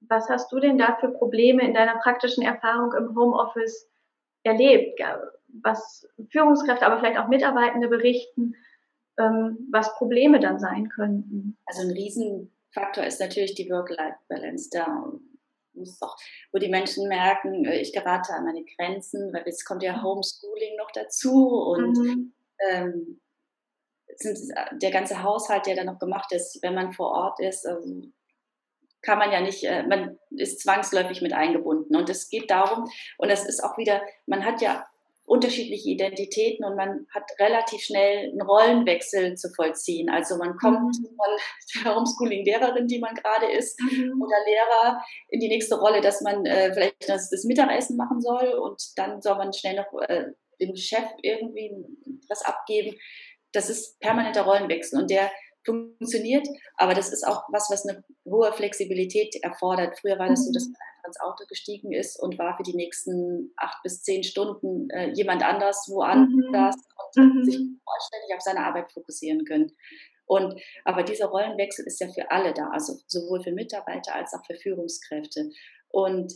[0.00, 3.88] Was hast du denn da für Probleme in deiner praktischen Erfahrung im Homeoffice
[4.44, 5.00] erlebt?
[5.62, 8.54] Was Führungskräfte, aber vielleicht auch Mitarbeitende berichten,
[9.18, 11.58] ähm, was Probleme dann sein könnten?
[11.66, 15.12] Also ein Riesenfaktor ist natürlich die Work-Life-Balance da.
[16.52, 20.02] Wo die Menschen merken, äh, ich gerate an meine Grenzen, weil jetzt kommt ja mhm.
[20.02, 22.32] Homeschooling noch dazu und mhm.
[22.70, 23.20] ähm,
[24.18, 24.38] sind
[24.72, 28.14] der ganze Haushalt, der dann noch gemacht ist, wenn man vor Ort ist, ähm,
[29.02, 31.96] kann man ja nicht, äh, man ist zwangsläufig mit eingebunden.
[31.96, 34.86] Und es geht darum, und das ist auch wieder, man hat ja
[35.26, 40.08] unterschiedliche Identitäten und man hat relativ schnell einen Rollenwechsel zu vollziehen.
[40.08, 41.16] Also man kommt mhm.
[41.16, 44.22] von der Homeschooling-Lehrerin, die man gerade ist, mhm.
[44.22, 48.54] oder Lehrer in die nächste Rolle, dass man äh, vielleicht das, das, Mittagessen machen soll
[48.54, 50.26] und dann soll man schnell noch äh,
[50.60, 51.72] dem Chef irgendwie
[52.28, 52.96] was abgeben
[53.56, 55.30] das ist permanenter Rollenwechsel und der
[55.64, 59.98] funktioniert, aber das ist auch was, was eine hohe Flexibilität erfordert.
[59.98, 60.72] Früher war das so, dass mhm.
[60.72, 64.88] man einfach ins Auto gestiegen ist und war für die nächsten acht bis zehn Stunden
[64.90, 66.76] äh, jemand anders woanders
[67.16, 67.22] mhm.
[67.22, 67.44] und mhm.
[67.44, 69.72] sich vollständig auf seine Arbeit fokussieren können.
[70.26, 74.44] Und, aber dieser Rollenwechsel ist ja für alle da, also sowohl für Mitarbeiter als auch
[74.44, 75.50] für Führungskräfte.
[75.88, 76.32] Und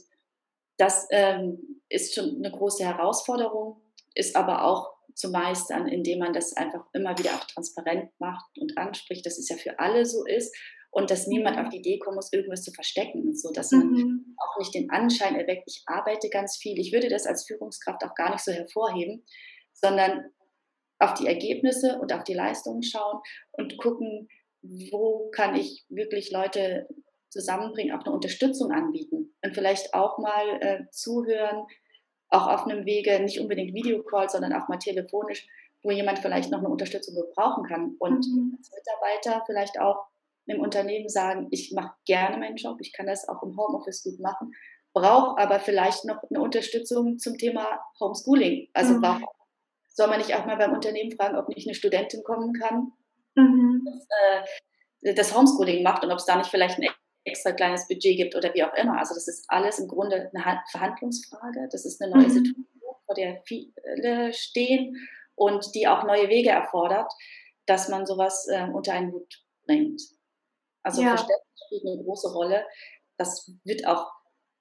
[0.77, 3.83] das ähm, ist schon eine große Herausforderung,
[4.15, 8.77] ist aber auch zu meistern, indem man das einfach immer wieder auch transparent macht und
[8.79, 10.55] anspricht, dass es ja für alle so ist
[10.91, 11.71] und dass niemand auf mhm.
[11.71, 14.37] die Idee kommen muss, irgendwas zu verstecken, so dass man mhm.
[14.37, 16.79] auch nicht den Anschein erweckt, ich arbeite ganz viel.
[16.79, 19.25] Ich würde das als Führungskraft auch gar nicht so hervorheben,
[19.73, 20.25] sondern
[20.99, 23.21] auf die Ergebnisse und auf die Leistungen schauen
[23.53, 24.29] und gucken,
[24.63, 26.87] wo kann ich wirklich Leute
[27.31, 31.65] zusammenbringen, auch eine Unterstützung anbieten und vielleicht auch mal äh, zuhören,
[32.31, 35.47] auch auf einem Wege, nicht unbedingt Videocall, sondern auch mal telefonisch,
[35.83, 37.97] wo jemand vielleicht noch eine Unterstützung gebrauchen kann.
[37.99, 38.57] Und mhm.
[38.59, 40.07] als Mitarbeiter vielleicht auch
[40.47, 44.21] im Unternehmen sagen, ich mache gerne meinen Job, ich kann das auch im Homeoffice gut
[44.21, 44.53] machen,
[44.93, 48.69] brauche aber vielleicht noch eine Unterstützung zum Thema Homeschooling.
[48.73, 49.01] Also mhm.
[49.01, 49.21] brauch,
[49.89, 52.93] soll man nicht auch mal beim Unternehmen fragen, ob nicht eine Studentin kommen kann,
[53.35, 53.83] mhm.
[53.85, 54.07] das,
[55.03, 56.89] äh, das Homeschooling macht und ob es da nicht vielleicht ein
[57.25, 58.99] extra kleines Budget gibt oder wie auch immer.
[58.99, 61.69] Also das ist alles im Grunde eine Verhandlungsfrage.
[61.71, 62.31] Das ist eine neue mhm.
[62.31, 64.97] Situation, vor der viele stehen
[65.35, 67.13] und die auch neue Wege erfordert,
[67.67, 70.03] dass man sowas äh, unter einen Hut bringt.
[70.83, 71.11] Also ja.
[71.11, 72.67] Verständnis spielt eine große Rolle.
[73.19, 74.11] Das wird auch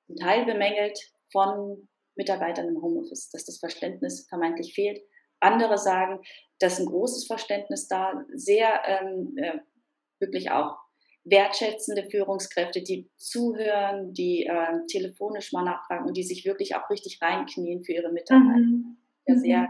[0.07, 0.99] zum Teil bemängelt
[1.31, 5.01] von Mitarbeitern im Homeoffice, dass das Verständnis vermeintlich fehlt.
[5.39, 6.21] Andere sagen,
[6.59, 9.59] dass ein großes Verständnis da sehr ähm, äh,
[10.19, 10.75] wirklich auch
[11.23, 17.21] wertschätzende Führungskräfte, die zuhören, die äh, telefonisch mal nachfragen und die sich wirklich auch richtig
[17.21, 18.59] reinknien für ihre Mitarbeiter.
[18.59, 18.97] Mhm.
[19.27, 19.67] Ja, sehr mhm.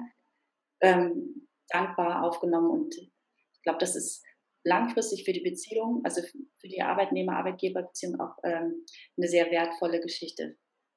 [0.81, 4.23] ähm, dankbar aufgenommen und ich glaube, das ist
[4.63, 8.85] langfristig für die Beziehung, also für die Arbeitnehmer-Arbeitgeber-Beziehung auch ähm,
[9.17, 10.55] eine sehr wertvolle Geschichte.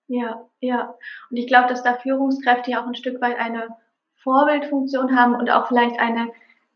[0.08, 0.94] Ja, ja.
[1.30, 3.68] Und ich glaube, dass da Führungskräfte ja auch ein Stück weit eine
[4.22, 6.30] Vorbildfunktion haben und auch vielleicht eine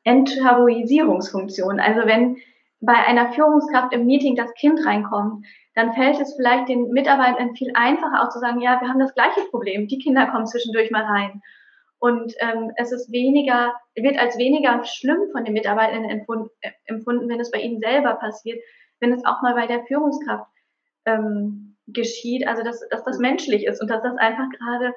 [0.05, 1.81] Enttabuisierungsfunktion.
[1.81, 2.39] Also wenn
[2.81, 7.71] bei einer Führungskraft im Meeting das Kind reinkommt, dann fällt es vielleicht den Mitarbeitern viel
[7.75, 11.05] einfacher auch zu sagen, ja, wir haben das gleiche Problem, die Kinder kommen zwischendurch mal
[11.05, 11.43] rein.
[11.99, 17.29] Und ähm, es ist weniger, wird als weniger schlimm von den Mitarbeitern empfunden, äh, empfunden,
[17.29, 18.62] wenn es bei ihnen selber passiert,
[19.01, 20.51] wenn es auch mal bei der Führungskraft
[21.07, 22.47] ähm, geschieht.
[22.47, 24.95] Also dass, dass das menschlich ist und dass das einfach gerade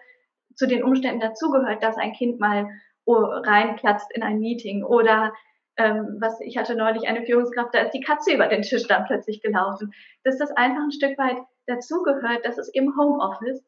[0.56, 2.68] zu den Umständen dazugehört, dass ein Kind mal
[3.06, 5.34] oh, reinplatzt in ein Meeting oder
[5.80, 9.06] ähm, was ich hatte neulich eine Führungskraft, da ist die Katze über den Tisch dann
[9.06, 9.94] plötzlich gelaufen.
[10.24, 11.38] Dass das einfach ein Stück weit
[11.68, 13.64] dazugehört, das ist im Homeoffice.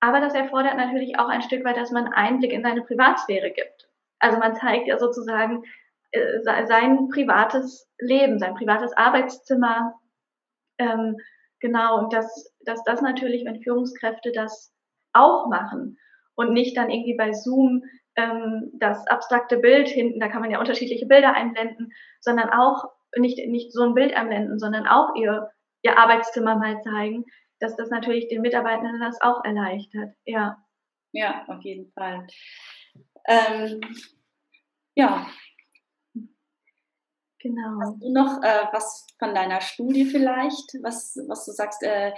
[0.00, 3.88] Aber das erfordert natürlich auch ein Stück weit, dass man Einblick in seine Privatsphäre gibt.
[4.18, 5.62] Also man zeigt ja sozusagen
[6.10, 9.94] äh, sein privates Leben, sein privates Arbeitszimmer.
[10.78, 11.16] Ähm,
[11.60, 14.74] genau, und dass, dass das natürlich, wenn Führungskräfte das
[15.12, 15.98] auch machen
[16.34, 17.84] und nicht dann irgendwie bei Zoom
[18.16, 22.84] ähm, das abstrakte Bild hinten, da kann man ja unterschiedliche Bilder einblenden, sondern auch
[23.16, 25.50] nicht, nicht so ein Bild einblenden, sondern auch ihr,
[25.82, 27.24] ihr Arbeitszimmer mal zeigen,
[27.60, 30.14] dass das natürlich den Mitarbeitenden das auch erleichtert.
[30.24, 30.62] Ja.
[31.12, 32.26] Ja, auf jeden Fall.
[33.26, 33.80] Ähm,
[34.94, 35.26] ja.
[37.38, 37.80] Genau.
[37.80, 42.12] Hast du noch äh, was von deiner Studie vielleicht, was, was du sagst äh,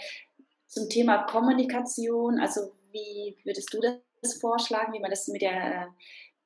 [0.67, 2.41] zum Thema Kommunikation?
[2.41, 4.08] Also wie würdest du das
[4.41, 5.95] vorschlagen, wie man das mit der,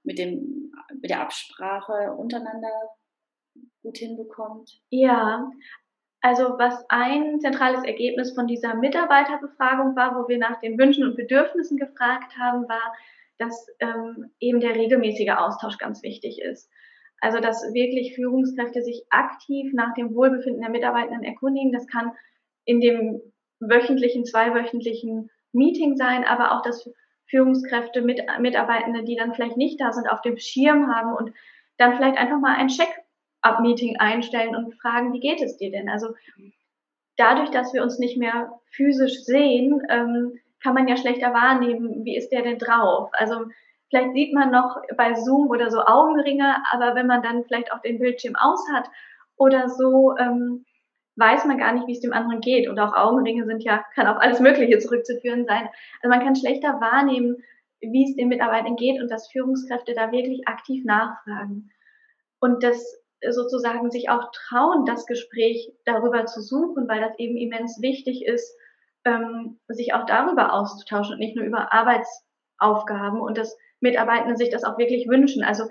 [0.03, 2.91] mit dem, mit der Absprache untereinander
[3.83, 4.81] gut hinbekommt?
[4.91, 5.51] Ja,
[6.21, 11.17] also was ein zentrales Ergebnis von dieser Mitarbeiterbefragung war, wo wir nach den Wünschen und
[11.17, 12.95] Bedürfnissen gefragt haben, war,
[13.39, 16.71] dass ähm, eben der regelmäßige Austausch ganz wichtig ist.
[17.21, 21.73] Also dass wirklich Führungskräfte sich aktiv nach dem Wohlbefinden der Mitarbeitenden erkundigen.
[21.73, 22.13] Das kann
[22.65, 23.21] in dem
[23.59, 26.89] wöchentlichen, zweiwöchentlichen Meeting sein, aber auch, dass
[27.33, 31.33] Führungskräfte, mit, Mitarbeitende, die dann vielleicht nicht da sind, auf dem Schirm haben und
[31.79, 35.89] dann vielleicht einfach mal ein Check-up-Meeting einstellen und fragen, wie geht es dir denn?
[35.89, 36.09] Also
[37.17, 42.17] dadurch, dass wir uns nicht mehr physisch sehen, ähm, kann man ja schlechter wahrnehmen, wie
[42.17, 43.09] ist der denn drauf?
[43.15, 43.47] Also
[43.89, 47.81] vielleicht sieht man noch bei Zoom oder so Augenringe, aber wenn man dann vielleicht auch
[47.81, 48.89] den Bildschirm aus hat
[49.37, 50.67] oder so, ähm,
[51.17, 52.69] weiß man gar nicht, wie es dem anderen geht.
[52.69, 55.69] Und auch Augenringe sind ja, kann auf alles Mögliche zurückzuführen sein.
[56.03, 57.43] Also man kann schlechter wahrnehmen,
[57.81, 61.71] wie es den Mitarbeitern geht und dass Führungskräfte da wirklich aktiv nachfragen.
[62.41, 67.81] Und das sozusagen sich auch trauen, das Gespräch darüber zu suchen, weil das eben immens
[67.81, 68.57] wichtig ist,
[69.05, 74.65] ähm, sich auch darüber auszutauschen und nicht nur über Arbeitsaufgaben und dass Mitarbeitende sich das
[74.65, 75.45] auch wirklich wünschen.
[75.45, 75.65] Also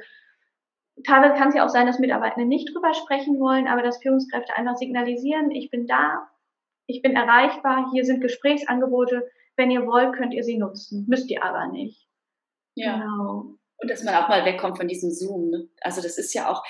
[1.06, 4.56] teilweise kann es ja auch sein, dass Mitarbeitende nicht drüber sprechen wollen, aber dass Führungskräfte
[4.56, 6.28] einfach signalisieren, ich bin da,
[6.88, 11.44] ich bin erreichbar, hier sind Gesprächsangebote, wenn ihr wollt, könnt ihr sie nutzen, müsst ihr
[11.44, 12.08] aber nicht.
[12.76, 12.98] Ja.
[12.98, 13.58] Genau.
[13.78, 15.50] Und dass man auch mal wegkommt von diesem Zoom.
[15.50, 15.68] Ne?
[15.82, 16.64] Also das ist ja auch,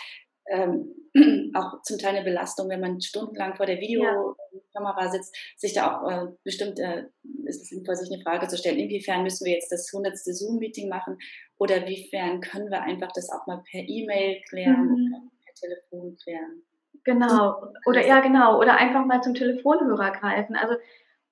[0.50, 0.96] ähm,
[1.54, 6.10] auch zum Teil eine Belastung, wenn man stundenlang vor der Videokamera sitzt, sich da auch
[6.10, 7.06] äh, bestimmt äh,
[7.46, 10.88] ist es sinnvoll, sich eine Frage zu stellen, inwiefern müssen wir jetzt das hundertste Zoom-Meeting
[10.88, 11.18] machen
[11.62, 15.14] oder inwiefern können wir einfach das auch mal per E-Mail klären mhm.
[15.14, 16.64] oder per Telefon klären.
[17.04, 20.56] Genau, oder ja genau, oder einfach mal zum Telefonhörer greifen.
[20.56, 20.74] Also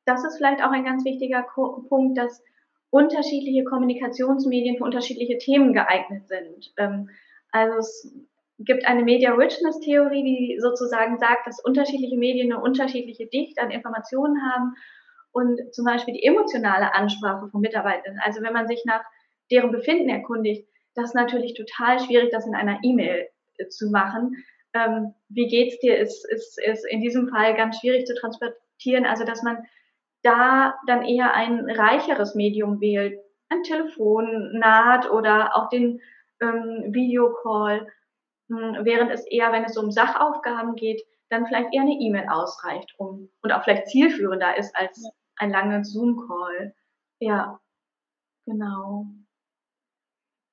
[0.05, 2.43] das ist vielleicht auch ein ganz wichtiger Punkt, dass
[2.91, 6.73] unterschiedliche Kommunikationsmedien für unterschiedliche Themen geeignet sind.
[6.77, 7.09] Ähm,
[7.51, 8.13] also es
[8.59, 13.71] gibt eine Media Richness Theorie, die sozusagen sagt, dass unterschiedliche Medien eine unterschiedliche Dichte an
[13.71, 14.75] Informationen haben
[15.31, 18.19] und zum Beispiel die emotionale Ansprache von Mitarbeitern.
[18.23, 19.01] Also wenn man sich nach
[19.51, 24.35] deren Befinden erkundigt, das ist natürlich total schwierig, das in einer E-Mail äh, zu machen.
[24.73, 29.05] Ähm, wie geht's dir, ist, ist, ist in diesem Fall ganz schwierig zu transportieren.
[29.05, 29.57] Also dass man
[30.21, 36.01] da dann eher ein reicheres Medium wählt, ein Telefon, Naht oder auch den
[36.41, 37.87] ähm, Videocall
[38.49, 42.95] hm, während es eher, wenn es um Sachaufgaben geht, dann vielleicht eher eine E-Mail ausreicht,
[42.97, 45.03] um und auch vielleicht zielführender ist als
[45.37, 46.73] ein langer Zoom-Call.
[47.19, 47.59] Ja,
[48.45, 49.05] genau.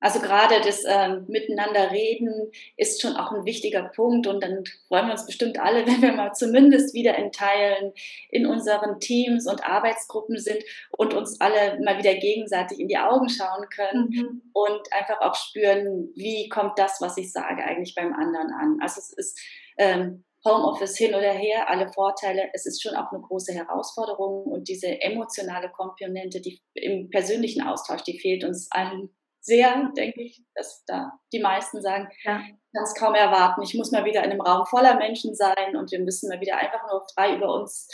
[0.00, 5.06] Also gerade das ähm, Miteinander reden ist schon auch ein wichtiger Punkt und dann freuen
[5.06, 7.92] wir uns bestimmt alle, wenn wir mal zumindest wieder in Teilen
[8.30, 10.62] in unseren Teams und Arbeitsgruppen sind
[10.96, 14.42] und uns alle mal wieder gegenseitig in die Augen schauen können mhm.
[14.52, 18.78] und einfach auch spüren, wie kommt das, was ich sage, eigentlich beim anderen an.
[18.82, 19.40] Also es ist
[19.78, 22.50] ähm, Homeoffice hin oder her, alle Vorteile.
[22.52, 28.02] Es ist schon auch eine große Herausforderung und diese emotionale Komponente, die im persönlichen Austausch,
[28.02, 29.10] die fehlt uns allen
[29.46, 32.40] sehr, denke ich, dass da die meisten sagen, ja.
[32.40, 35.76] ich kann es kaum erwarten, ich muss mal wieder in einem Raum voller Menschen sein
[35.76, 37.88] und wir müssen mal wieder einfach nur frei über uns,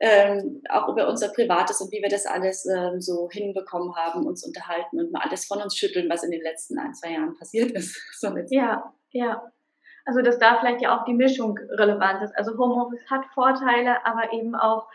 [0.00, 4.44] ähm, auch über unser Privates und wie wir das alles ähm, so hinbekommen haben, uns
[4.44, 7.70] unterhalten und mal alles von uns schütteln, was in den letzten ein, zwei Jahren passiert
[7.70, 7.96] ist.
[8.18, 9.52] So ja, ja.
[10.04, 12.36] Also dass da vielleicht ja auch die Mischung relevant ist.
[12.36, 14.88] Also Homeoffice hat Vorteile, aber eben auch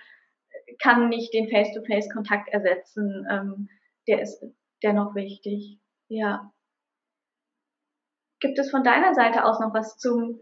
[0.82, 3.28] kann nicht den Face-to-Face-Kontakt ersetzen.
[3.30, 3.70] Ähm,
[4.08, 4.44] der ist
[4.82, 5.80] dennoch wichtig.
[6.10, 6.52] Ja.
[8.40, 10.40] Gibt es von deiner Seite aus noch was zum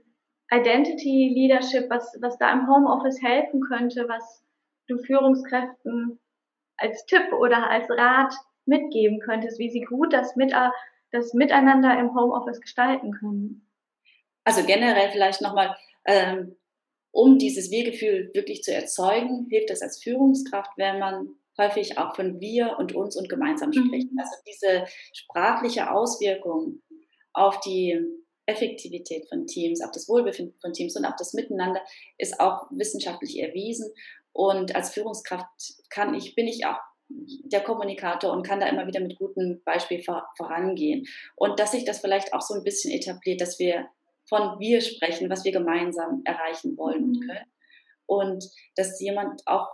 [0.52, 4.44] Identity Leadership, was, was da im Homeoffice helfen könnte, was
[4.88, 6.20] du Führungskräften
[6.78, 8.34] als Tipp oder als Rat
[8.66, 10.54] mitgeben könntest, wie sie gut das, mit,
[11.12, 13.68] das Miteinander im Homeoffice gestalten können?
[14.44, 16.56] Also generell vielleicht nochmal, ähm,
[17.12, 22.40] um dieses Wir-Gefühl wirklich zu erzeugen, hilft es als Führungskraft, wenn man häufig auch von
[22.40, 24.12] wir und uns und gemeinsam sprechen.
[24.14, 24.20] Mhm.
[24.20, 26.82] Also diese sprachliche Auswirkung
[27.34, 28.00] auf die
[28.46, 31.82] Effektivität von Teams, auf das Wohlbefinden von Teams und auf das Miteinander
[32.18, 33.92] ist auch wissenschaftlich erwiesen.
[34.34, 35.46] Und als Führungskraft
[35.90, 36.78] kann ich, bin ich auch
[37.10, 41.06] der Kommunikator und kann da immer wieder mit gutem Beispiel vor, vorangehen.
[41.36, 43.88] Und dass sich das vielleicht auch so ein bisschen etabliert, dass wir
[44.28, 47.28] von wir sprechen, was wir gemeinsam erreichen wollen und mhm.
[47.28, 47.52] können.
[48.06, 49.68] Und dass jemand auch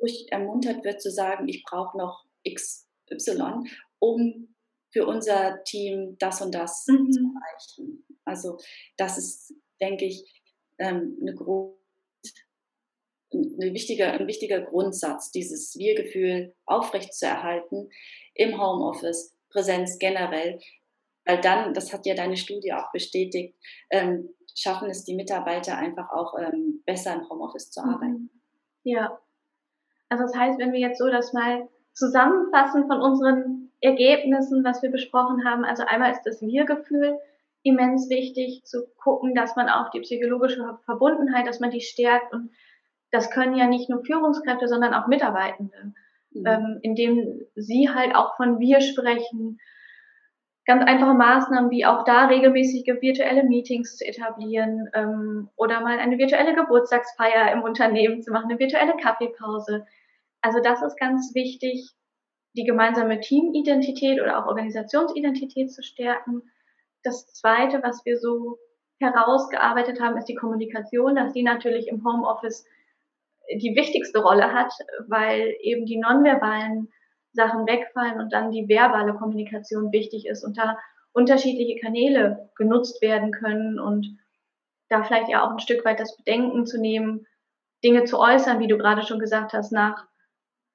[0.00, 3.64] ruhig ermuntert wird zu sagen, ich brauche noch XY,
[3.98, 4.54] um
[4.92, 7.10] für unser Team das und das mhm.
[7.10, 8.06] zu erreichen.
[8.24, 8.58] Also
[8.96, 10.42] das ist, denke ich,
[10.78, 11.74] ähm, eine, Grund,
[13.32, 17.90] eine wichtige, ein wichtiger Grundsatz, dieses Wir-Gefühl aufrechtzuerhalten
[18.34, 20.60] im Homeoffice, Präsenz generell,
[21.24, 23.54] weil dann, das hat ja deine Studie auch bestätigt,
[23.90, 28.12] ähm, schaffen es die Mitarbeiter einfach auch ähm, besser im Homeoffice zu arbeiten.
[28.12, 28.30] Mhm.
[28.84, 29.20] Ja,
[30.08, 34.90] also das heißt, wenn wir jetzt so das mal zusammenfassen von unseren Ergebnissen, was wir
[34.90, 37.18] besprochen haben, also einmal ist das Wir-Gefühl
[37.62, 42.50] immens wichtig, zu gucken, dass man auch die psychologische Verbundenheit, dass man die stärkt und
[43.10, 45.92] das können ja nicht nur Führungskräfte, sondern auch Mitarbeitende,
[46.30, 46.46] mhm.
[46.46, 49.58] ähm, indem sie halt auch von wir sprechen,
[50.66, 56.18] ganz einfache Maßnahmen wie auch da regelmäßige virtuelle Meetings zu etablieren ähm, oder mal eine
[56.18, 59.86] virtuelle Geburtstagsfeier im Unternehmen zu machen, eine virtuelle Kaffeepause.
[60.42, 61.92] Also das ist ganz wichtig,
[62.56, 66.42] die gemeinsame Teamidentität oder auch Organisationsidentität zu stärken.
[67.04, 68.58] Das Zweite, was wir so
[68.98, 72.64] herausgearbeitet haben, ist die Kommunikation, dass die natürlich im Homeoffice
[73.60, 74.72] die wichtigste Rolle hat,
[75.06, 76.88] weil eben die nonverbalen
[77.36, 80.76] Sachen wegfallen und dann die verbale Kommunikation wichtig ist und da
[81.12, 84.18] unterschiedliche Kanäle genutzt werden können und
[84.88, 87.26] da vielleicht ja auch ein Stück weit das Bedenken zu nehmen,
[87.84, 90.06] Dinge zu äußern, wie du gerade schon gesagt hast, nach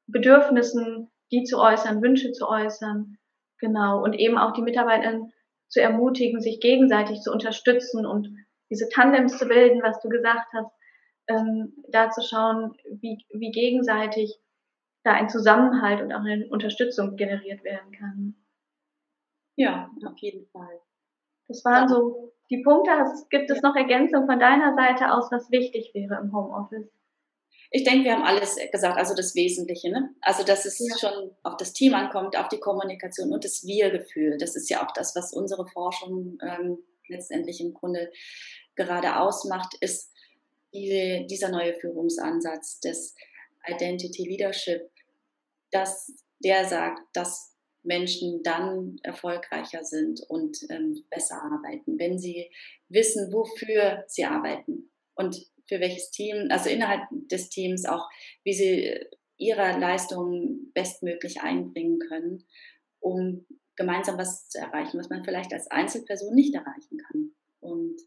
[0.08, 3.18] Bedürfnissen, die zu äußern, Wünsche zu äußern.
[3.60, 4.04] Genau.
[4.04, 5.28] Und eben auch die Mitarbeiter
[5.68, 8.30] zu ermutigen, sich gegenseitig zu unterstützen und
[8.70, 10.72] diese Tandems zu bilden, was du gesagt hast,
[11.28, 14.40] ähm, da zu schauen, wie, wie gegenseitig
[15.04, 18.36] da ein Zusammenhalt und auch eine Unterstützung generiert werden kann.
[19.56, 20.80] Ja, auf jeden Fall.
[21.48, 22.92] Das waren so die Punkte.
[23.30, 26.90] Gibt es noch Ergänzungen von deiner Seite aus, was wichtig wäre im Homeoffice?
[27.74, 29.90] Ich denke, wir haben alles gesagt, also das Wesentliche.
[29.90, 30.14] Ne?
[30.22, 30.98] Also, dass es ja.
[30.98, 34.38] schon auf das Team ankommt, auf die Kommunikation und das Wir-Gefühl.
[34.38, 38.12] Das ist ja auch das, was unsere Forschung ähm, letztendlich im Grunde
[38.76, 40.12] gerade ausmacht, ist
[40.74, 43.16] die, dieser neue Führungsansatz des
[43.68, 44.90] Identity Leadership,
[45.72, 46.12] dass
[46.44, 52.52] der sagt, dass Menschen dann erfolgreicher sind und ähm, besser arbeiten, wenn sie
[52.90, 55.36] wissen, wofür sie arbeiten und
[55.68, 58.08] für welches Team, also innerhalb des Teams auch,
[58.44, 59.00] wie sie
[59.38, 62.46] ihre Leistungen bestmöglich einbringen können,
[63.00, 63.46] um
[63.76, 67.32] gemeinsam was zu erreichen, was man vielleicht als Einzelperson nicht erreichen kann.
[67.60, 68.00] Und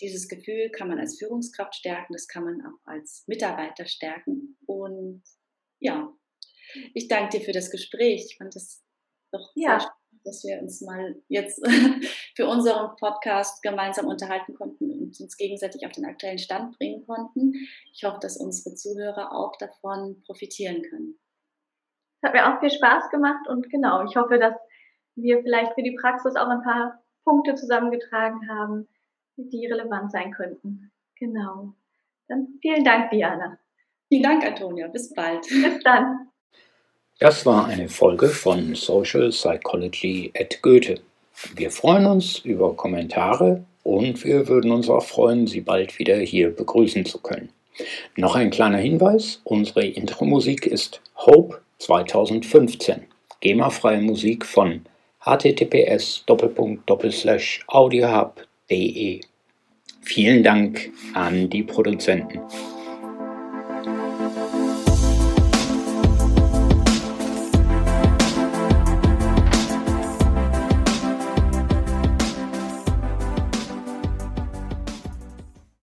[0.00, 4.56] dieses Gefühl kann man als Führungskraft stärken, das kann man auch als Mitarbeiter stärken.
[4.66, 5.22] Und
[5.80, 6.12] ja,
[6.94, 8.26] ich danke dir für das Gespräch.
[8.30, 8.82] Ich fand das
[9.30, 9.78] doch ja.
[9.78, 11.64] sehr spannend, dass wir uns mal jetzt
[12.36, 17.54] für unseren Podcast gemeinsam unterhalten konnten und uns gegenseitig auf den aktuellen Stand bringen konnten.
[17.92, 21.18] Ich hoffe, dass unsere Zuhörer auch davon profitieren können.
[22.20, 24.54] Es hat mir auch viel Spaß gemacht und genau, ich hoffe, dass
[25.14, 28.88] wir vielleicht für die Praxis auch ein paar Punkte zusammengetragen haben,
[29.36, 30.90] die relevant sein könnten.
[31.18, 31.74] Genau.
[32.28, 33.58] Dann vielen Dank, Diana.
[34.08, 34.88] Vielen Dank, Antonia.
[34.88, 35.42] Bis bald.
[35.42, 36.28] Bis dann.
[37.20, 41.00] Das war eine Folge von Social Psychology at Goethe.
[41.54, 46.50] Wir freuen uns über Kommentare und wir würden uns auch freuen, Sie bald wieder hier
[46.50, 47.50] begrüßen zu können.
[48.16, 53.04] Noch ein kleiner Hinweis, unsere Intro-Musik ist Hope 2015,
[53.40, 54.84] GEMA-freie Musik von
[55.20, 56.24] https
[57.66, 58.53] audiohub.de.
[58.68, 62.40] Vielen Dank an die Produzenten.